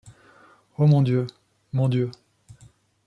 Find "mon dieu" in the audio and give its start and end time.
0.87-1.27, 1.73-2.09